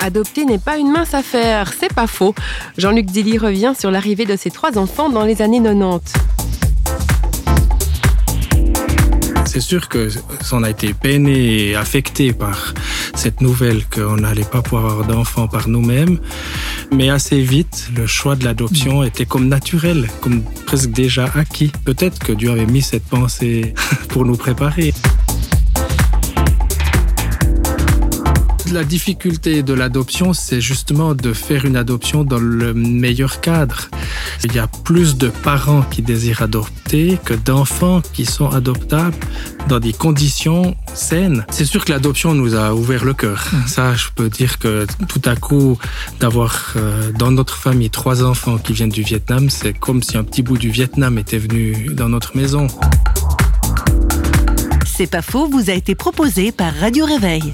[0.00, 2.34] Adopter n'est pas une mince affaire, c'est pas faux.
[2.78, 6.14] Jean-Luc Dilly revient sur l'arrivée de ses trois enfants dans les années 90.
[9.44, 10.08] C'est sûr que
[10.52, 12.72] on a été peiné et affecté par
[13.14, 16.18] cette nouvelle qu'on n'allait pas pouvoir avoir d'enfants par nous-mêmes.
[16.92, 21.72] Mais assez vite, le choix de l'adoption était comme naturel, comme presque déjà acquis.
[21.84, 23.74] Peut-être que Dieu avait mis cette pensée
[24.08, 24.94] pour nous préparer.
[28.72, 33.88] La difficulté de l'adoption, c'est justement de faire une adoption dans le meilleur cadre.
[34.44, 39.16] Il y a plus de parents qui désirent adopter que d'enfants qui sont adoptables
[39.68, 41.44] dans des conditions saines.
[41.50, 43.44] C'est sûr que l'adoption nous a ouvert le cœur.
[43.66, 45.76] Ça, je peux dire que tout à coup,
[46.20, 50.22] d'avoir euh, dans notre famille trois enfants qui viennent du Vietnam, c'est comme si un
[50.22, 52.68] petit bout du Vietnam était venu dans notre maison.
[54.84, 57.52] C'est pas faux, vous a été proposé par Radio Réveil.